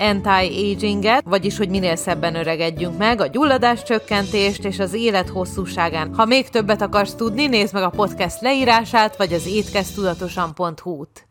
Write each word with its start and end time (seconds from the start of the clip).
anti-aginget, 0.00 1.24
vagyis 1.24 1.56
hogy 1.56 1.68
minél 1.68 1.96
szebben 1.96 2.34
öregedjünk 2.34 2.98
meg, 2.98 3.20
a 3.20 3.26
gyulladás 3.26 3.82
csökkentést 3.82 4.64
és 4.64 4.78
az 4.78 4.94
élet 4.94 5.28
hosszúságán. 5.28 6.14
Ha 6.14 6.24
még 6.24 6.48
többet 6.48 6.80
akarsz 6.80 7.14
tudni, 7.14 7.46
nézd 7.46 7.74
meg 7.74 7.82
a 7.82 7.90
podcast 7.90 8.40
leírását, 8.40 9.16
vagy 9.16 9.32
az 9.32 9.46
étkeztudatosan.hu-t. 9.46 11.28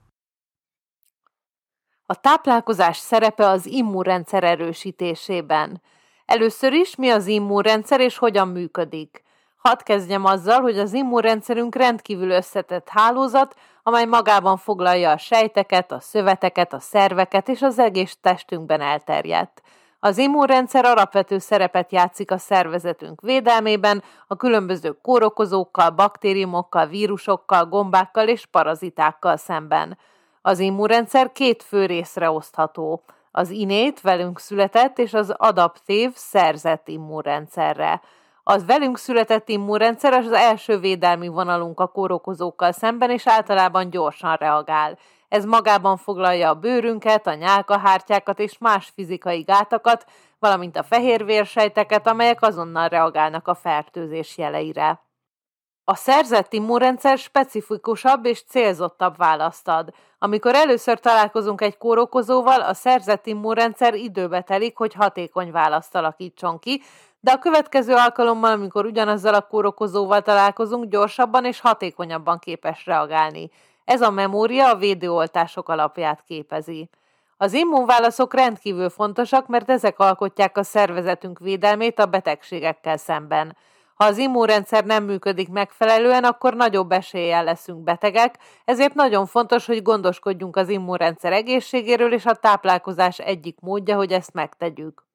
A 2.05 2.15
táplálkozás 2.15 2.97
szerepe 2.97 3.47
az 3.47 3.65
immunrendszer 3.65 4.43
erősítésében. 4.43 5.81
Először 6.25 6.73
is, 6.73 6.95
mi 6.95 7.09
az 7.09 7.27
immunrendszer 7.27 7.99
és 7.99 8.17
hogyan 8.17 8.47
működik. 8.47 9.23
Hadd 9.59 9.83
kezdjem 9.83 10.25
azzal, 10.25 10.61
hogy 10.61 10.79
az 10.79 10.93
immunrendszerünk 10.93 11.75
rendkívül 11.75 12.29
összetett 12.29 12.89
hálózat, 12.89 13.55
amely 13.83 14.05
magában 14.05 14.57
foglalja 14.57 15.11
a 15.11 15.17
sejteket, 15.17 15.91
a 15.91 15.99
szöveteket, 15.99 16.73
a 16.73 16.79
szerveket 16.79 17.47
és 17.47 17.61
az 17.61 17.79
egész 17.79 18.17
testünkben 18.21 18.81
elterjedt. 18.81 19.61
Az 19.99 20.17
immunrendszer 20.17 20.85
alapvető 20.85 21.37
szerepet 21.37 21.91
játszik 21.91 22.31
a 22.31 22.37
szervezetünk 22.37 23.21
védelmében, 23.21 24.03
a 24.27 24.35
különböző 24.35 24.97
kórokozókkal, 25.01 25.89
baktériumokkal, 25.89 26.87
vírusokkal, 26.87 27.65
gombákkal 27.65 28.27
és 28.27 28.45
parazitákkal 28.45 29.37
szemben. 29.37 29.97
Az 30.41 30.59
immunrendszer 30.59 31.31
két 31.31 31.63
fő 31.63 31.85
részre 31.85 32.31
osztható, 32.31 33.03
az 33.31 33.49
inét, 33.49 34.01
velünk 34.01 34.39
született, 34.39 34.99
és 34.99 35.13
az 35.13 35.33
adaptív, 35.37 36.11
szerzett 36.15 36.87
immunrendszerre. 36.87 38.01
Az 38.49 38.65
velünk 38.65 38.97
született 38.97 39.49
immunrendszer 39.49 40.13
az 40.13 40.31
első 40.31 40.79
védelmi 40.79 41.27
vonalunk 41.27 41.79
a 41.79 41.87
kórokozókkal 41.87 42.71
szemben, 42.71 43.09
és 43.09 43.27
általában 43.27 43.89
gyorsan 43.89 44.35
reagál. 44.35 44.97
Ez 45.27 45.45
magában 45.45 45.97
foglalja 45.97 46.49
a 46.49 46.53
bőrünket, 46.53 47.27
a 47.27 47.33
nyálkahártyákat 47.33 48.39
és 48.39 48.57
más 48.57 48.91
fizikai 48.95 49.41
gátakat, 49.41 50.05
valamint 50.39 50.77
a 50.77 50.83
fehérvérsejteket, 50.83 52.07
amelyek 52.07 52.41
azonnal 52.41 52.87
reagálnak 52.87 53.47
a 53.47 53.55
fertőzés 53.55 54.37
jeleire. 54.37 55.01
A 55.83 55.95
szerzett 55.95 56.53
immunrendszer 56.53 57.17
specifikusabb 57.17 58.25
és 58.25 58.43
célzottabb 58.43 59.17
választ 59.17 59.67
ad. 59.67 59.93
Amikor 60.19 60.55
először 60.55 60.99
találkozunk 60.99 61.61
egy 61.61 61.77
kórokozóval, 61.77 62.61
a 62.61 62.73
szerzett 62.73 63.25
immunrendszer 63.25 63.93
időbe 63.93 64.41
telik, 64.41 64.77
hogy 64.77 64.93
hatékony 64.93 65.51
választ 65.51 65.95
alakítson 65.95 66.59
ki, 66.59 66.81
de 67.19 67.31
a 67.31 67.39
következő 67.39 67.93
alkalommal, 67.93 68.51
amikor 68.51 68.85
ugyanazzal 68.85 69.33
a 69.33 69.41
kórokozóval 69.41 70.21
találkozunk, 70.21 70.89
gyorsabban 70.89 71.45
és 71.45 71.59
hatékonyabban 71.59 72.39
képes 72.39 72.85
reagálni. 72.85 73.49
Ez 73.85 74.01
a 74.01 74.11
memória 74.11 74.69
a 74.69 74.75
védőoltások 74.75 75.69
alapját 75.69 76.23
képezi. 76.27 76.89
Az 77.37 77.53
immunválaszok 77.53 78.33
rendkívül 78.33 78.89
fontosak, 78.89 79.47
mert 79.47 79.69
ezek 79.69 79.99
alkotják 79.99 80.57
a 80.57 80.63
szervezetünk 80.63 81.39
védelmét 81.39 81.99
a 81.99 82.05
betegségekkel 82.05 82.97
szemben. 82.97 83.57
Ha 83.93 84.05
az 84.05 84.17
immunrendszer 84.17 84.85
nem 84.85 85.03
működik 85.03 85.49
megfelelően, 85.49 86.23
akkor 86.23 86.53
nagyobb 86.53 86.91
eséllyel 86.91 87.43
leszünk 87.43 87.83
betegek, 87.83 88.37
ezért 88.65 88.93
nagyon 88.93 89.25
fontos, 89.25 89.65
hogy 89.65 89.81
gondoskodjunk 89.81 90.55
az 90.55 90.69
immunrendszer 90.69 91.33
egészségéről, 91.33 92.13
és 92.13 92.25
a 92.25 92.33
táplálkozás 92.33 93.19
egyik 93.19 93.59
módja, 93.59 93.95
hogy 93.95 94.11
ezt 94.11 94.33
megtegyük. 94.33 95.08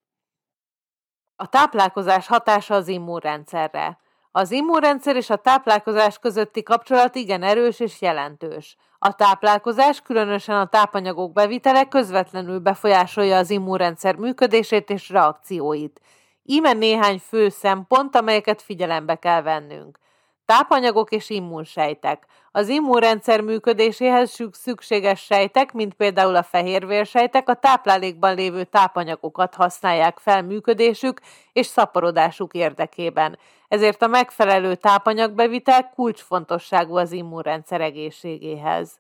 A 1.37 1.49
táplálkozás 1.49 2.27
hatása 2.27 2.75
az 2.75 2.89
immunrendszerre. 2.89 3.99
Az 4.33 4.51
immunrendszer 4.51 5.17
és 5.17 5.31
a 5.31 5.37
táplálkozás 5.37 6.19
közötti 6.19 6.63
kapcsolat 6.63 7.15
igen 7.15 7.43
erős 7.43 7.81
és 7.81 8.01
jelentős. 8.01 8.77
A 8.99 9.15
táplálkozás, 9.15 10.01
különösen 10.01 10.57
a 10.57 10.67
tápanyagok 10.67 11.33
bevitele 11.33 11.85
közvetlenül 11.85 12.59
befolyásolja 12.59 13.37
az 13.37 13.51
immunrendszer 13.51 14.17
működését 14.17 14.91
és 14.91 15.09
reakcióit. 15.09 16.01
Íme 16.43 16.73
néhány 16.73 17.19
fő 17.19 17.49
szempont, 17.49 18.17
amelyeket 18.17 18.63
figyelembe 18.63 19.15
kell 19.15 19.43
vennünk. 19.43 19.99
Tápanyagok 20.47 21.11
és 21.11 21.31
immunsejtek. 21.31 22.27
Az 22.51 22.69
immunrendszer 22.69 23.41
működéséhez 23.41 24.41
szükséges 24.53 25.21
sejtek, 25.21 25.73
mint 25.73 25.95
például 25.95 26.37
a 26.37 26.43
fehérvérsejtek, 26.43 27.49
a 27.49 27.55
táplálékban 27.55 28.35
lévő 28.35 28.65
tápanyagokat 28.65 29.55
használják 29.55 30.19
fel 30.19 30.43
működésük 30.43 31.21
és 31.53 31.67
szaporodásuk 31.67 32.55
érdekében. 32.55 33.39
Ezért 33.69 34.03
a 34.03 34.07
megfelelő 34.07 34.75
tápanyagbevitel 34.75 35.91
kulcsfontosságú 35.95 36.97
az 36.97 37.13
immunrendszer 37.13 37.81
egészségéhez. 37.81 38.99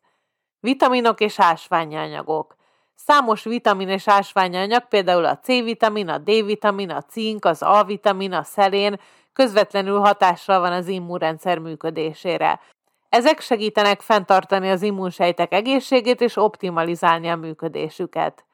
Vitaminok 0.61 1.21
és 1.21 1.41
ásványi 1.41 1.97
anyagok. 1.97 2.57
Számos 2.95 3.45
vitamin 3.45 3.89
és 3.89 4.09
ásványi 4.09 4.57
anyag, 4.57 4.89
például 4.89 5.25
a 5.25 5.39
C-vitamin, 5.39 6.09
a 6.09 6.19
D-vitamin, 6.19 6.91
a 6.91 7.03
cink, 7.03 7.45
az 7.45 7.63
A-vitamin, 7.63 8.33
a 8.33 8.43
szelén 8.43 9.01
közvetlenül 9.35 9.99
hatással 9.99 10.61
van 10.61 10.73
az 10.73 10.89
immunrendszer 10.89 11.59
működésére. 11.59 12.61
Ezek 13.09 13.41
segítenek 13.41 14.01
fenntartani 14.01 14.71
az 14.71 14.83
immunsejtek 14.83 15.53
egészségét 15.53 16.21
és 16.21 16.37
optimalizálni 16.37 17.29
a 17.29 17.37
működésüket. 17.37 18.45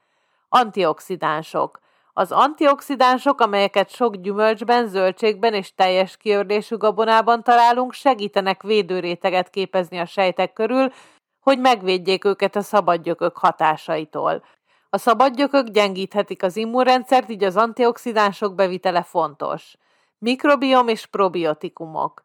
Antioxidánsok. 0.48 1.80
Az 2.12 2.32
antioxidánsok, 2.32 3.40
amelyeket 3.40 3.90
sok 3.90 4.16
gyümölcsben, 4.16 4.88
zöldségben 4.88 5.54
és 5.54 5.74
teljes 5.74 6.16
kiördésű 6.16 6.76
gabonában 6.76 7.42
találunk, 7.42 7.92
segítenek 7.92 8.62
védőréteget 8.62 9.50
képezni 9.50 9.98
a 9.98 10.06
sejtek 10.06 10.52
körül, 10.52 10.92
hogy 11.40 11.58
megvédjék 11.58 12.24
őket 12.24 12.56
a 12.56 12.60
szabadgyökök 12.60 13.36
hatásaitól. 13.36 14.44
A 14.90 14.98
szabadgyökök 14.98 15.68
gyengíthetik 15.68 16.42
az 16.42 16.56
immunrendszert, 16.56 17.30
így 17.30 17.44
az 17.44 17.56
antioxidánsok 17.56 18.54
bevitele 18.54 19.02
fontos. 19.02 19.76
Mikrobiom 20.22 20.88
és 20.88 21.06
probiotikumok. 21.06 22.24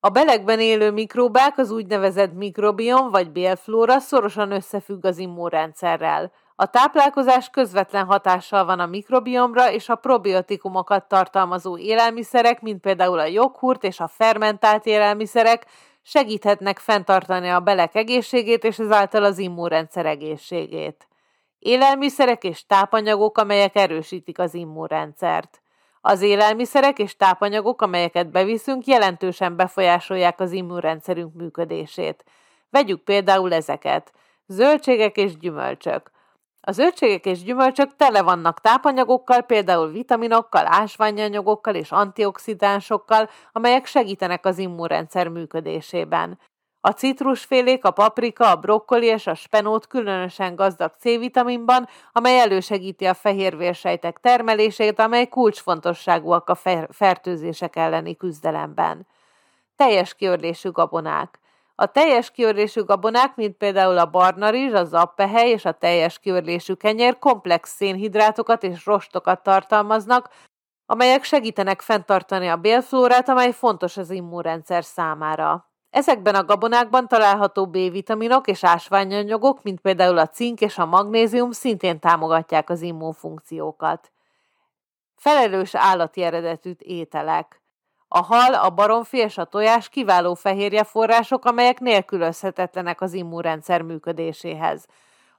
A 0.00 0.08
belegben 0.08 0.60
élő 0.60 0.90
mikróbák, 0.90 1.58
az 1.58 1.70
úgynevezett 1.70 2.32
mikrobiom 2.32 3.10
vagy 3.10 3.30
bélflóra 3.30 3.98
szorosan 3.98 4.50
összefügg 4.50 5.04
az 5.04 5.18
immunrendszerrel. 5.18 6.32
A 6.54 6.66
táplálkozás 6.66 7.50
közvetlen 7.50 8.04
hatással 8.04 8.64
van 8.64 8.80
a 8.80 8.86
mikrobiomra, 8.86 9.72
és 9.72 9.88
a 9.88 9.94
probiotikumokat 9.94 11.08
tartalmazó 11.08 11.78
élelmiszerek, 11.78 12.60
mint 12.60 12.80
például 12.80 13.18
a 13.18 13.26
joghurt 13.26 13.84
és 13.84 14.00
a 14.00 14.08
fermentált 14.08 14.86
élelmiszerek 14.86 15.66
segíthetnek 16.02 16.78
fenntartani 16.78 17.48
a 17.48 17.60
belek 17.60 17.94
egészségét 17.94 18.64
és 18.64 18.78
ezáltal 18.78 19.24
az 19.24 19.38
immunrendszer 19.38 20.06
egészségét. 20.06 21.08
Élelmiszerek 21.58 22.44
és 22.44 22.66
tápanyagok, 22.66 23.38
amelyek 23.38 23.76
erősítik 23.76 24.38
az 24.38 24.54
immunrendszert. 24.54 25.62
Az 26.04 26.22
élelmiszerek 26.22 26.98
és 26.98 27.16
tápanyagok, 27.16 27.82
amelyeket 27.82 28.30
beviszünk, 28.30 28.86
jelentősen 28.86 29.56
befolyásolják 29.56 30.40
az 30.40 30.52
immunrendszerünk 30.52 31.34
működését. 31.34 32.24
Vegyük 32.70 33.02
például 33.04 33.52
ezeket. 33.52 34.12
Zöldségek 34.46 35.16
és 35.16 35.36
gyümölcsök. 35.36 36.10
A 36.60 36.72
zöldségek 36.72 37.26
és 37.26 37.42
gyümölcsök 37.42 37.96
tele 37.96 38.22
vannak 38.22 38.60
tápanyagokkal, 38.60 39.42
például 39.42 39.90
vitaminokkal, 39.90 40.66
ásványanyagokkal 40.66 41.74
és 41.74 41.90
antioxidánsokkal, 41.90 43.28
amelyek 43.52 43.86
segítenek 43.86 44.46
az 44.46 44.58
immunrendszer 44.58 45.28
működésében. 45.28 46.38
A 46.84 46.90
citrusfélék, 46.90 47.84
a 47.84 47.90
paprika, 47.90 48.50
a 48.50 48.56
brokkoli 48.56 49.06
és 49.06 49.26
a 49.26 49.34
spenót 49.34 49.86
különösen 49.86 50.54
gazdag 50.54 50.92
C-vitaminban, 50.98 51.88
amely 52.12 52.40
elősegíti 52.40 53.04
a 53.06 53.14
fehérvérsejtek 53.14 54.18
termelését, 54.20 54.98
amely 54.98 55.28
kulcsfontosságúak 55.28 56.48
a 56.48 56.86
fertőzések 56.90 57.76
elleni 57.76 58.16
küzdelemben. 58.16 59.06
Teljes 59.76 60.14
kiörlésű 60.14 60.70
gabonák. 60.70 61.38
A 61.74 61.86
teljes 61.86 62.30
kiörlésű 62.30 62.82
gabonák, 62.82 63.36
mint 63.36 63.56
például 63.56 63.98
a 63.98 64.10
barna 64.10 64.50
rizs, 64.50 64.72
a 64.72 64.84
zappehely 64.84 65.50
és 65.50 65.64
a 65.64 65.72
teljes 65.72 66.18
kiörlésű 66.18 66.74
kenyér 66.74 67.18
komplex 67.18 67.74
szénhidrátokat 67.74 68.62
és 68.62 68.86
rostokat 68.86 69.42
tartalmaznak, 69.42 70.28
amelyek 70.86 71.24
segítenek 71.24 71.80
fenntartani 71.80 72.48
a 72.48 72.56
bélflórát, 72.56 73.28
amely 73.28 73.52
fontos 73.52 73.96
az 73.96 74.10
immunrendszer 74.10 74.84
számára. 74.84 75.71
Ezekben 75.92 76.34
a 76.34 76.44
gabonákban 76.44 77.08
található 77.08 77.66
B-vitaminok 77.66 78.46
és 78.46 78.64
ásványanyagok, 78.64 79.62
mint 79.62 79.80
például 79.80 80.18
a 80.18 80.28
cink 80.28 80.60
és 80.60 80.78
a 80.78 80.86
magnézium 80.86 81.50
szintén 81.50 81.98
támogatják 81.98 82.70
az 82.70 82.82
immunfunkciókat. 82.82 84.12
Felelős 85.16 85.74
állati 85.74 86.22
eredetű 86.22 86.72
ételek. 86.78 87.62
A 88.08 88.22
hal, 88.22 88.54
a 88.54 88.70
baromfi 88.70 89.18
és 89.18 89.38
a 89.38 89.44
tojás 89.44 89.88
kiváló 89.88 90.34
fehérje 90.34 90.84
források, 90.84 91.44
amelyek 91.44 91.80
nélkülözhetetlenek 91.80 93.00
az 93.00 93.12
immunrendszer 93.12 93.82
működéséhez. 93.82 94.86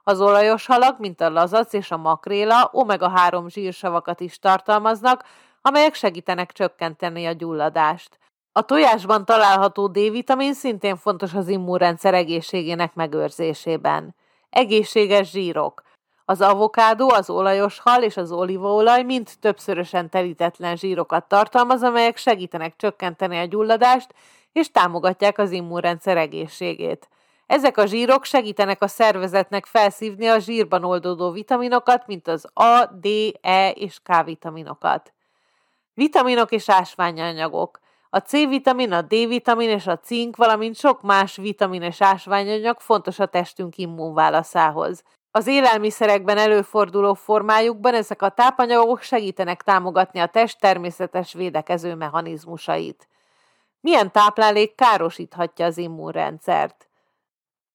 Az 0.02 0.20
olajos 0.20 0.66
halak, 0.66 0.98
mint 0.98 1.20
a 1.20 1.30
lazac 1.30 1.72
és 1.72 1.90
a 1.90 1.96
makréla, 1.96 2.70
omega-3 2.72 3.48
zsírsavakat 3.48 4.20
is 4.20 4.38
tartalmaznak, 4.38 5.24
amelyek 5.62 5.94
segítenek 5.94 6.52
csökkenteni 6.52 7.26
a 7.26 7.32
gyulladást. 7.32 8.18
A 8.56 8.62
tojásban 8.62 9.24
található 9.24 9.86
D-vitamin 9.86 10.54
szintén 10.54 10.96
fontos 10.96 11.34
az 11.34 11.48
immunrendszer 11.48 12.14
egészségének 12.14 12.94
megőrzésében. 12.94 14.14
Egészséges 14.50 15.30
zsírok. 15.30 15.82
Az 16.24 16.40
avokádó, 16.40 17.10
az 17.10 17.30
olajos 17.30 17.78
hal 17.78 18.02
és 18.02 18.16
az 18.16 18.32
olívaolaj 18.32 19.02
mind 19.02 19.30
többszörösen 19.40 20.10
telítetlen 20.10 20.76
zsírokat 20.76 21.24
tartalmaz, 21.24 21.82
amelyek 21.82 22.16
segítenek 22.16 22.76
csökkenteni 22.76 23.38
a 23.38 23.44
gyulladást 23.44 24.14
és 24.52 24.70
támogatják 24.70 25.38
az 25.38 25.50
immunrendszer 25.50 26.16
egészségét. 26.16 27.08
Ezek 27.46 27.76
a 27.76 27.86
zsírok 27.86 28.24
segítenek 28.24 28.82
a 28.82 28.88
szervezetnek 28.88 29.66
felszívni 29.66 30.26
a 30.26 30.38
zsírban 30.38 30.84
oldódó 30.84 31.30
vitaminokat, 31.30 32.06
mint 32.06 32.28
az 32.28 32.46
A, 32.52 32.84
D, 32.84 33.06
E 33.40 33.70
és 33.70 33.98
K 34.02 34.24
vitaminokat. 34.24 35.12
Vitaminok 35.94 36.52
és 36.52 36.68
ásványanyagok. 36.68 37.82
A 38.14 38.18
C-vitamin, 38.18 38.92
a 38.92 39.02
D-vitamin 39.02 39.68
és 39.68 39.86
a 39.86 39.98
cink, 39.98 40.36
valamint 40.36 40.76
sok 40.76 41.02
más 41.02 41.36
vitamin 41.36 41.82
és 41.82 42.02
ásványanyag 42.02 42.80
fontos 42.80 43.18
a 43.18 43.26
testünk 43.26 43.76
immunválaszához. 43.76 45.02
Az 45.30 45.46
élelmiszerekben 45.46 46.38
előforduló 46.38 47.14
formájukban 47.14 47.94
ezek 47.94 48.22
a 48.22 48.28
tápanyagok 48.28 49.00
segítenek 49.00 49.62
támogatni 49.62 50.20
a 50.20 50.26
test 50.26 50.60
természetes 50.60 51.32
védekező 51.32 51.94
mechanizmusait. 51.94 53.08
Milyen 53.80 54.12
táplálék 54.12 54.74
károsíthatja 54.74 55.66
az 55.66 55.78
immunrendszert? 55.78 56.88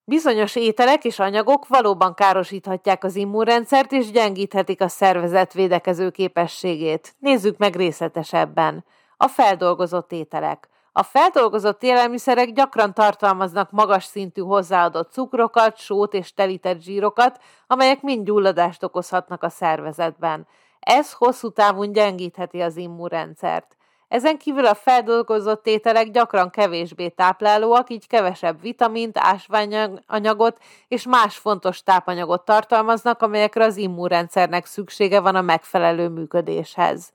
Bizonyos 0.04 0.56
ételek 0.56 1.04
és 1.04 1.20
anyagok 1.20 1.68
valóban 1.68 2.14
károsíthatják 2.14 3.04
az 3.04 3.16
immunrendszert 3.16 3.92
és 3.92 4.12
gyengíthetik 4.12 4.82
a 4.82 4.88
szervezet 4.88 5.54
védekező 5.54 6.10
képességét. 6.10 7.16
Nézzük 7.18 7.58
meg 7.58 7.76
részletesebben. 7.76 8.84
A 9.22 9.28
feldolgozott 9.28 10.12
ételek. 10.12 10.70
A 10.92 11.04
feldolgozott 11.04 11.84
élelmiszerek 11.84 12.52
gyakran 12.52 12.94
tartalmaznak 12.94 13.72
magas 13.72 14.04
szintű 14.04 14.42
hozzáadott 14.42 15.12
cukrokat, 15.12 15.78
sót 15.78 16.14
és 16.14 16.34
telített 16.34 16.82
zsírokat, 16.82 17.40
amelyek 17.68 18.02
mind 18.02 18.26
gyulladást 18.26 18.84
okozhatnak 18.84 19.44
a 19.44 19.50
szervezetben. 19.50 20.48
Ez 20.80 21.14
hosszú 21.14 21.50
távon 21.50 21.92
gyengítheti 21.92 22.62
az 22.62 22.78
immunrendszert. 22.78 23.78
Ezen 24.08 24.38
kívül 24.38 24.66
a 24.66 24.74
feldolgozott 24.74 25.68
ételek 25.68 26.12
gyakran 26.12 26.50
kevésbé 26.50 27.10
táplálóak, 27.10 27.90
így 27.90 28.08
kevesebb 28.08 28.62
vitamint, 28.62 29.18
ásványanyagot 29.18 30.58
és 30.88 31.06
más 31.06 31.38
fontos 31.38 31.84
tápanyagot 31.84 32.46
tartalmaznak, 32.46 33.22
amelyekre 33.22 33.66
az 33.66 33.78
immunrendszernek 33.78 34.66
szüksége 34.66 35.20
van 35.20 35.36
a 35.36 35.42
megfelelő 35.42 36.10
működéshez. 36.10 37.12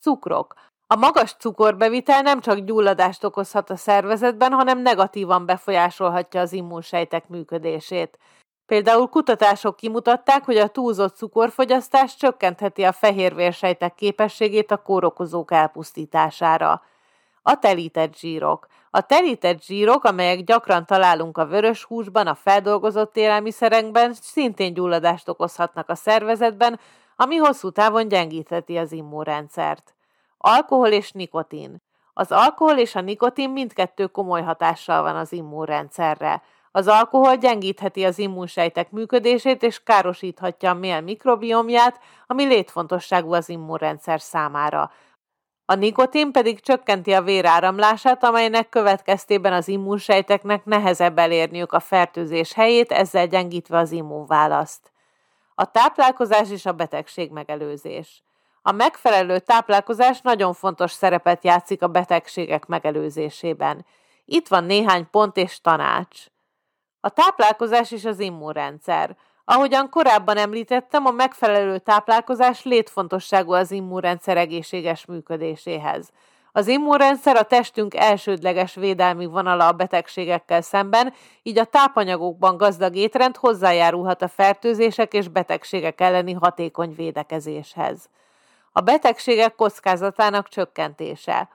Cukrok. 0.00 0.54
A 0.86 0.96
magas 0.96 1.34
cukorbevitel 1.38 2.22
nem 2.22 2.40
csak 2.40 2.58
gyulladást 2.58 3.24
okozhat 3.24 3.70
a 3.70 3.76
szervezetben, 3.76 4.52
hanem 4.52 4.78
negatívan 4.78 5.46
befolyásolhatja 5.46 6.40
az 6.40 6.52
immunsejtek 6.52 7.28
működését. 7.28 8.18
Például 8.66 9.08
kutatások 9.08 9.76
kimutatták, 9.76 10.44
hogy 10.44 10.56
a 10.56 10.68
túlzott 10.68 11.16
cukorfogyasztás 11.16 12.16
csökkentheti 12.16 12.82
a 12.82 12.92
fehérvérsejtek 12.92 13.94
képességét 13.94 14.70
a 14.70 14.76
kórokozók 14.76 15.52
elpusztítására. 15.52 16.82
A 17.42 17.58
telített 17.58 18.16
zsírok. 18.16 18.66
A 18.90 19.00
telített 19.00 19.62
zsírok, 19.62 20.04
amelyek 20.04 20.44
gyakran 20.44 20.86
találunk 20.86 21.38
a 21.38 21.46
vörös 21.46 21.84
húsban, 21.84 22.26
a 22.26 22.34
feldolgozott 22.34 23.16
élelmiszerekben, 23.16 24.12
szintén 24.20 24.74
gyulladást 24.74 25.28
okozhatnak 25.28 25.88
a 25.88 25.94
szervezetben, 25.94 26.80
ami 27.16 27.36
hosszú 27.36 27.70
távon 27.70 28.08
gyengítheti 28.08 28.76
az 28.76 28.92
immunrendszert. 28.92 29.94
Alkohol 30.46 30.88
és 30.88 31.10
nikotin. 31.12 31.82
Az 32.12 32.32
alkohol 32.32 32.78
és 32.78 32.94
a 32.94 33.00
nikotin 33.00 33.50
mindkettő 33.50 34.06
komoly 34.06 34.42
hatással 34.42 35.02
van 35.02 35.16
az 35.16 35.32
immunrendszerre. 35.32 36.42
Az 36.70 36.88
alkohol 36.88 37.36
gyengítheti 37.36 38.04
az 38.04 38.18
immunsejtek 38.18 38.90
működését 38.90 39.62
és 39.62 39.82
károsíthatja 39.82 40.70
a 40.70 40.74
mél 40.74 41.00
mikrobiomját, 41.00 42.00
ami 42.26 42.44
létfontosságú 42.44 43.32
az 43.32 43.48
immunrendszer 43.48 44.20
számára. 44.20 44.90
A 45.64 45.74
nikotin 45.74 46.32
pedig 46.32 46.60
csökkenti 46.60 47.12
a 47.12 47.22
véráramlását, 47.22 48.24
amelynek 48.24 48.68
következtében 48.68 49.52
az 49.52 49.68
immunsejteknek 49.68 50.64
nehezebb 50.64 51.18
elérniük 51.18 51.72
a 51.72 51.80
fertőzés 51.80 52.52
helyét, 52.52 52.92
ezzel 52.92 53.26
gyengítve 53.26 53.78
az 53.78 53.92
immunválaszt. 53.92 54.92
A 55.54 55.70
táplálkozás 55.70 56.50
és 56.50 56.66
a 56.66 56.72
betegség 56.72 57.30
megelőzés. 57.30 58.24
A 58.66 58.72
megfelelő 58.72 59.38
táplálkozás 59.38 60.20
nagyon 60.20 60.52
fontos 60.52 60.92
szerepet 60.92 61.44
játszik 61.44 61.82
a 61.82 61.86
betegségek 61.86 62.66
megelőzésében. 62.66 63.86
Itt 64.24 64.48
van 64.48 64.64
néhány 64.64 65.10
pont 65.10 65.36
és 65.36 65.60
tanács. 65.60 66.24
A 67.00 67.08
táplálkozás 67.08 67.90
és 67.90 68.04
az 68.04 68.20
immunrendszer. 68.20 69.16
Ahogyan 69.44 69.90
korábban 69.90 70.36
említettem, 70.36 71.06
a 71.06 71.10
megfelelő 71.10 71.78
táplálkozás 71.78 72.64
létfontosságú 72.64 73.52
az 73.52 73.70
immunrendszer 73.70 74.36
egészséges 74.36 75.04
működéséhez. 75.06 76.10
Az 76.52 76.68
immunrendszer 76.68 77.36
a 77.36 77.42
testünk 77.42 77.94
elsődleges 77.94 78.74
védelmi 78.74 79.26
vonala 79.26 79.66
a 79.66 79.72
betegségekkel 79.72 80.60
szemben, 80.60 81.12
így 81.42 81.58
a 81.58 81.64
tápanyagokban 81.64 82.56
gazdag 82.56 82.96
étrend 82.96 83.36
hozzájárulhat 83.36 84.22
a 84.22 84.28
fertőzések 84.28 85.12
és 85.12 85.28
betegségek 85.28 86.00
elleni 86.00 86.32
hatékony 86.32 86.94
védekezéshez. 86.94 88.08
A 88.76 88.80
betegségek 88.80 89.54
kockázatának 89.54 90.48
csökkentése. 90.48 91.48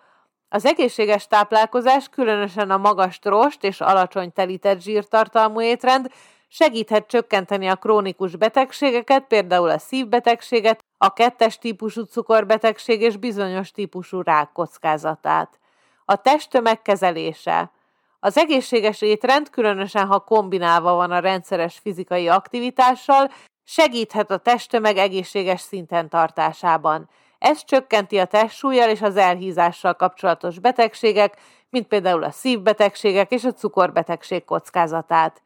Az 0.50 0.66
egészséges 0.66 1.28
táplálkozás, 1.28 2.10
különösen 2.10 2.72
a 2.72 2.78
magas 2.78 3.20
trost 3.20 3.64
és 3.64 3.82
alacsony 3.82 4.34
telített 4.34 4.82
zsírtartalmú 4.82 5.62
étrend 5.62 6.12
segíthet 6.48 7.08
csökkenteni 7.08 7.68
a 7.68 7.76
krónikus 7.76 8.36
betegségeket, 8.36 9.24
például 9.28 9.70
a 9.70 9.78
szívbetegséget, 9.78 10.84
a 10.98 11.14
kettes 11.14 11.58
típusú 11.58 12.04
cukorbetegség 12.04 13.02
és 13.02 13.18
bizonyos 13.18 13.72
típusú 13.72 14.22
rák 14.22 14.52
kockázatát. 14.52 15.60
A 16.06 16.16
testtömeg 16.16 16.82
kezelése. 16.82 17.72
Az 18.20 18.38
egészséges 18.38 19.02
étrend, 19.02 19.50
különösen 19.50 20.08
ha 20.08 20.20
kombinálva 20.20 20.94
van 20.94 21.12
a 21.12 21.20
rendszeres 21.20 21.80
fizikai 21.84 22.28
aktivitással, 22.28 23.30
segíthet 23.72 24.32
a 24.32 24.38
testtömeg 24.38 24.98
egészséges 24.98 25.62
szinten 25.62 26.10
tartásában. 26.10 27.10
Ez 27.40 27.64
csökkenti 27.64 28.18
a 28.18 28.26
testsúlyjal 28.26 28.90
és 28.90 29.02
az 29.02 29.16
elhízással 29.16 29.94
kapcsolatos 29.94 30.60
betegségek, 30.60 31.38
mint 31.70 31.88
például 31.88 32.24
a 32.24 32.32
szívbetegségek 32.32 33.32
és 33.32 33.44
a 33.44 33.52
cukorbetegség 33.52 34.46
kockázatát. 34.46 35.42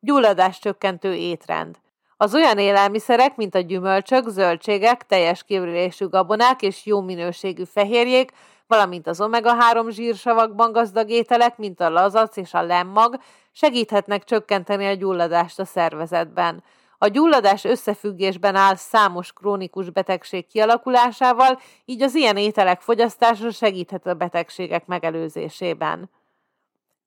Gyulladás 0.00 0.58
csökkentő 0.58 1.14
étrend. 1.14 1.76
Az 2.16 2.34
olyan 2.34 2.58
élelmiszerek, 2.58 3.36
mint 3.36 3.54
a 3.54 3.60
gyümölcsök, 3.60 4.28
zöldségek, 4.28 5.06
teljes 5.06 5.44
kívülésű 5.44 6.08
gabonák 6.08 6.62
és 6.62 6.86
jó 6.86 7.00
minőségű 7.00 7.64
fehérjék, 7.64 8.30
valamint 8.66 9.06
az 9.06 9.20
omega-3 9.20 9.88
zsírsavakban 9.90 10.72
gazdag 10.72 11.10
ételek, 11.10 11.56
mint 11.56 11.80
a 11.80 11.90
lazac 11.90 12.36
és 12.36 12.54
a 12.54 12.62
lemmag, 12.62 13.18
segíthetnek 13.52 14.24
csökkenteni 14.24 14.86
a 14.86 14.94
gyulladást 14.94 15.58
a 15.58 15.64
szervezetben. 15.64 16.62
A 16.98 17.06
gyulladás 17.06 17.64
összefüggésben 17.64 18.54
áll 18.54 18.74
számos 18.74 19.32
krónikus 19.32 19.90
betegség 19.90 20.46
kialakulásával, 20.46 21.60
így 21.84 22.02
az 22.02 22.14
ilyen 22.14 22.36
ételek 22.36 22.80
fogyasztása 22.80 23.50
segíthet 23.50 24.06
a 24.06 24.14
betegségek 24.14 24.86
megelőzésében. 24.86 26.10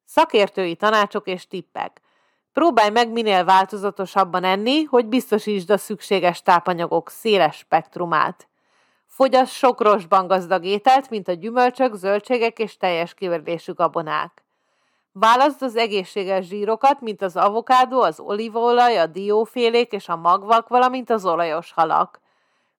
Szakértői 0.06 0.76
tanácsok 0.76 1.28
és 1.28 1.48
tippek. 1.48 2.02
Próbálj 2.54 2.90
meg 2.90 3.12
minél 3.12 3.46
változatosabban 3.46 4.44
enni, 4.44 4.84
hogy 4.84 5.06
biztosítsd 5.06 5.70
a 5.70 5.78
szükséges 5.78 6.42
tápanyagok 6.42 7.10
széles 7.10 7.56
spektrumát. 7.56 8.48
Fogyasz 9.06 9.52
sok 9.52 9.82
rosban 9.82 10.28
gazdag 10.28 10.66
ételt, 10.66 11.10
mint 11.10 11.28
a 11.28 11.34
gyümölcsök, 11.34 11.94
zöldségek 11.94 12.60
és 12.60 12.78
teljes 12.78 13.14
kiverdésű 13.14 13.74
gabonák. 13.74 14.44
Válaszd 15.14 15.62
az 15.64 15.76
egészséges 15.76 16.46
zsírokat, 16.46 17.02
mint 17.02 17.22
az 17.22 17.36
avokádó, 17.36 18.02
az 18.02 18.20
olívaolaj, 18.20 19.00
a 19.00 19.06
diófélék 19.06 19.92
és 19.92 20.10
a 20.10 20.16
magvak, 20.16 20.68
valamint 20.68 21.10
az 21.10 21.26
olajos 21.26 21.72
halak. 21.72 22.22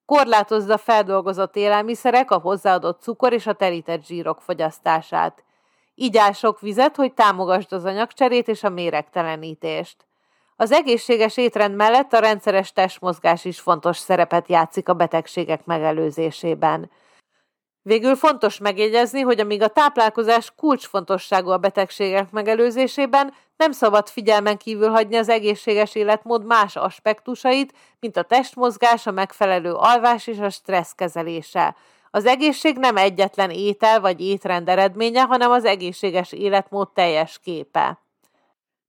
Korlátozd 0.07 0.71
a 0.71 0.79
feldolgozott 0.79 1.57
élelmiszerek, 1.57 2.31
a 2.31 2.39
hozzáadott 2.39 3.03
cukor 3.03 3.33
és 3.33 3.47
a 3.47 3.53
terített 3.53 4.05
zsírok 4.05 4.41
fogyasztását. 4.41 5.45
Igyál 5.95 6.33
sok 6.33 6.61
vizet, 6.61 6.97
hogy 6.97 7.13
támogasd 7.13 7.73
az 7.73 7.85
anyagcserét 7.85 8.49
és 8.49 8.63
a 8.63 8.69
méregtelenítést. 8.69 10.07
Az 10.57 10.73
egészséges 10.73 11.37
étrend 11.37 11.75
mellett 11.75 12.13
a 12.13 12.19
rendszeres 12.19 12.73
testmozgás 12.73 13.45
is 13.45 13.61
fontos 13.61 13.97
szerepet 13.97 14.49
játszik 14.49 14.89
a 14.89 14.95
betegségek 14.95 15.65
megelőzésében. 15.65 16.91
Végül 17.83 18.17
fontos 18.17 18.59
megjegyezni, 18.59 19.21
hogy 19.21 19.41
amíg 19.41 19.63
a 19.63 19.69
táplálkozás 19.69 20.53
kulcsfontosságú 20.57 21.51
a 21.51 21.57
betegségek 21.57 22.31
megelőzésében, 22.31 23.35
nem 23.57 23.73
szabad 23.73 24.09
figyelmen 24.09 24.57
kívül 24.57 24.89
hagyni 24.89 25.17
az 25.17 25.29
egészséges 25.29 25.95
életmód 25.95 26.45
más 26.45 26.77
aspektusait, 26.77 27.75
mint 28.01 28.17
a 28.17 28.23
testmozgás, 28.23 29.07
a 29.07 29.11
megfelelő 29.11 29.73
alvás 29.73 30.27
és 30.27 30.39
a 30.39 30.51
stressz 30.51 30.93
kezelése. 30.93 31.77
Az 32.11 32.27
egészség 32.27 32.77
nem 32.77 32.97
egyetlen 32.97 33.51
étel 33.51 34.01
vagy 34.01 34.21
étrend 34.21 34.69
eredménye, 34.69 35.23
hanem 35.23 35.51
az 35.51 35.65
egészséges 35.65 36.33
életmód 36.33 36.93
teljes 36.93 37.39
képe. 37.39 37.99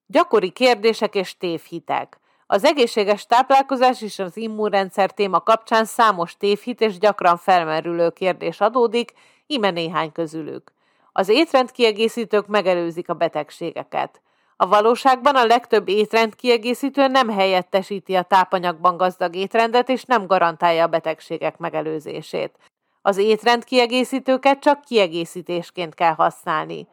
Gyakori 0.05 0.49
kérdések 0.49 1.15
és 1.15 1.37
tévhitek. 1.37 2.19
Az 2.53 2.63
egészséges 2.63 3.25
táplálkozás 3.25 4.01
és 4.01 4.19
az 4.19 4.37
immunrendszer 4.37 5.11
téma 5.11 5.39
kapcsán 5.39 5.85
számos 5.85 6.37
tévhit 6.37 6.81
és 6.81 6.97
gyakran 6.97 7.37
felmerülő 7.37 8.09
kérdés 8.09 8.61
adódik, 8.61 9.13
ime 9.47 9.71
néhány 9.71 10.11
közülük. 10.11 10.71
Az 11.11 11.29
étrendkiegészítők 11.29 12.47
megelőzik 12.47 13.09
a 13.09 13.13
betegségeket. 13.13 14.21
A 14.57 14.67
valóságban 14.67 15.35
a 15.35 15.45
legtöbb 15.45 15.87
étrendkiegészítő 15.87 17.07
nem 17.07 17.29
helyettesíti 17.29 18.15
a 18.15 18.21
tápanyagban 18.21 18.97
gazdag 18.97 19.35
étrendet 19.35 19.89
és 19.89 20.03
nem 20.03 20.27
garantálja 20.27 20.83
a 20.83 20.87
betegségek 20.87 21.57
megelőzését. 21.57 22.57
Az 23.01 23.17
étrendkiegészítőket 23.17 24.59
csak 24.59 24.81
kiegészítésként 24.81 25.93
kell 25.93 26.13
használni. 26.13 26.87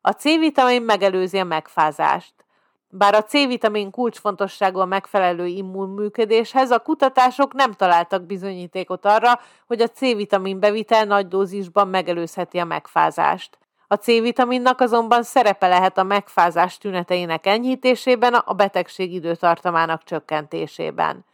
A 0.00 0.10
C-vitamin 0.10 0.82
megelőzi 0.82 1.38
a 1.38 1.44
megfázást. 1.44 2.45
Bár 2.98 3.14
a 3.14 3.24
C-vitamin 3.24 3.90
kulcsfontosságú 3.90 4.78
a 4.78 4.84
megfelelő 4.84 5.46
immunműködéshez, 5.46 6.70
a 6.70 6.78
kutatások 6.78 7.52
nem 7.52 7.72
találtak 7.72 8.22
bizonyítékot 8.22 9.04
arra, 9.04 9.40
hogy 9.66 9.80
a 9.80 9.88
C-vitamin 9.88 10.60
bevitel 10.60 11.04
nagy 11.04 11.28
dózisban 11.28 11.88
megelőzheti 11.88 12.58
a 12.58 12.64
megfázást. 12.64 13.58
A 13.88 13.94
C-vitaminnak 13.94 14.80
azonban 14.80 15.22
szerepe 15.22 15.68
lehet 15.68 15.98
a 15.98 16.02
megfázás 16.02 16.78
tüneteinek 16.78 17.46
enyhítésében, 17.46 18.34
a 18.34 18.52
betegség 18.52 19.12
időtartamának 19.12 20.04
csökkentésében. 20.04 21.24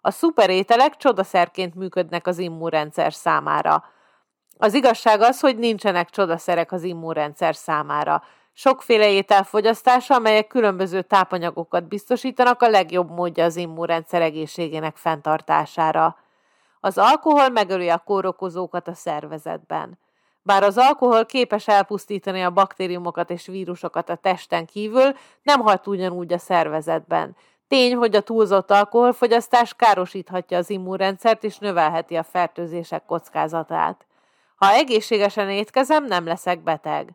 A 0.00 0.10
szuperételek 0.10 0.96
csodaszerként 0.96 1.74
működnek 1.74 2.26
az 2.26 2.38
immunrendszer 2.38 3.12
számára. 3.12 3.84
Az 4.58 4.74
igazság 4.74 5.20
az, 5.20 5.40
hogy 5.40 5.58
nincsenek 5.58 6.10
csodaszerek 6.10 6.72
az 6.72 6.82
immunrendszer 6.82 7.54
számára. 7.54 8.22
Sokféle 8.54 9.10
étel 9.10 9.42
fogyasztása, 9.42 10.14
amelyek 10.14 10.46
különböző 10.46 11.02
tápanyagokat 11.02 11.88
biztosítanak, 11.88 12.62
a 12.62 12.68
legjobb 12.68 13.10
módja 13.10 13.44
az 13.44 13.56
immunrendszer 13.56 14.22
egészségének 14.22 14.96
fenntartására. 14.96 16.16
Az 16.80 16.98
alkohol 16.98 17.48
megöli 17.48 17.88
a 17.88 17.98
kórokozókat 17.98 18.88
a 18.88 18.94
szervezetben. 18.94 19.98
Bár 20.42 20.62
az 20.62 20.78
alkohol 20.78 21.26
képes 21.26 21.68
elpusztítani 21.68 22.42
a 22.42 22.50
baktériumokat 22.50 23.30
és 23.30 23.46
vírusokat 23.46 24.08
a 24.08 24.14
testen 24.14 24.66
kívül, 24.66 25.12
nem 25.42 25.60
hat 25.60 25.86
ugyanúgy 25.86 26.32
a 26.32 26.38
szervezetben. 26.38 27.36
Tény, 27.68 27.94
hogy 27.94 28.16
a 28.16 28.20
túlzott 28.20 28.70
alkoholfogyasztás 28.70 29.74
károsíthatja 29.74 30.58
az 30.58 30.70
immunrendszert 30.70 31.44
és 31.44 31.58
növelheti 31.58 32.16
a 32.16 32.22
fertőzések 32.22 33.04
kockázatát. 33.04 34.06
Ha 34.56 34.72
egészségesen 34.72 35.50
étkezem, 35.50 36.04
nem 36.04 36.26
leszek 36.26 36.62
beteg. 36.62 37.14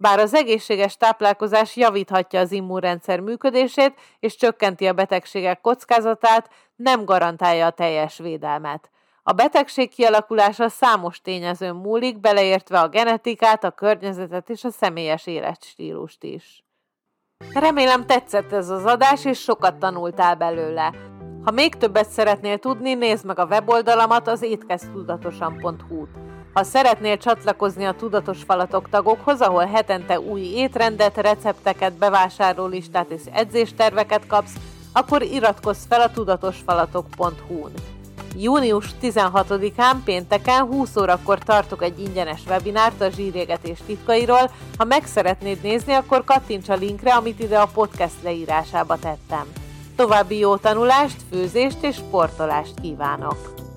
Bár 0.00 0.18
az 0.18 0.34
egészséges 0.34 0.96
táplálkozás 0.96 1.76
javíthatja 1.76 2.40
az 2.40 2.52
immunrendszer 2.52 3.20
működését 3.20 3.94
és 4.20 4.36
csökkenti 4.36 4.86
a 4.86 4.92
betegségek 4.92 5.60
kockázatát, 5.60 6.50
nem 6.76 7.04
garantálja 7.04 7.66
a 7.66 7.70
teljes 7.70 8.18
védelmet. 8.18 8.90
A 9.22 9.32
betegség 9.32 9.88
kialakulása 9.90 10.68
számos 10.68 11.20
tényezőn 11.20 11.74
múlik, 11.74 12.20
beleértve 12.20 12.80
a 12.80 12.88
genetikát, 12.88 13.64
a 13.64 13.70
környezetet 13.70 14.50
és 14.50 14.64
a 14.64 14.70
személyes 14.70 15.26
életstílust 15.26 16.24
is. 16.24 16.64
Remélem 17.54 18.06
tetszett 18.06 18.52
ez 18.52 18.68
az 18.68 18.84
adás, 18.84 19.24
és 19.24 19.40
sokat 19.40 19.78
tanultál 19.78 20.34
belőle. 20.34 21.17
Ha 21.44 21.50
még 21.50 21.74
többet 21.74 22.10
szeretnél 22.10 22.58
tudni, 22.58 22.94
nézd 22.94 23.24
meg 23.24 23.38
a 23.38 23.44
weboldalamat 23.44 24.28
az 24.28 24.42
étkeztudatosan.hu-t. 24.42 26.08
Ha 26.52 26.62
szeretnél 26.62 27.16
csatlakozni 27.16 27.84
a 27.84 27.92
Tudatos 27.92 28.42
Falatok 28.42 28.88
tagokhoz, 28.88 29.40
ahol 29.40 29.64
hetente 29.64 30.20
új 30.20 30.40
étrendet, 30.40 31.16
recepteket, 31.16 31.92
bevásárlólistát 31.92 33.10
és 33.10 33.22
edzésterveket 33.32 34.26
kapsz, 34.26 34.54
akkor 34.92 35.22
iratkozz 35.22 35.84
fel 35.88 36.00
a 36.00 36.10
tudatosfalatok.hu-n. 36.10 37.72
Június 38.36 38.86
16-án 39.02 39.96
pénteken 40.04 40.64
20 40.64 40.96
órakor 40.96 41.38
tartok 41.38 41.82
egy 41.82 42.00
ingyenes 42.00 42.40
webinárt 42.48 43.00
a 43.00 43.10
zsírjegetés 43.10 43.78
titkairól. 43.86 44.50
Ha 44.78 44.84
meg 44.84 45.06
szeretnéd 45.06 45.62
nézni, 45.62 45.92
akkor 45.92 46.24
kattints 46.24 46.68
a 46.68 46.74
linkre, 46.74 47.14
amit 47.14 47.40
ide 47.40 47.58
a 47.58 47.70
podcast 47.74 48.22
leírásába 48.22 48.98
tettem. 48.98 49.67
További 49.98 50.38
jó 50.38 50.56
tanulást, 50.56 51.16
főzést 51.30 51.82
és 51.82 51.96
sportolást 51.96 52.80
kívánok! 52.80 53.67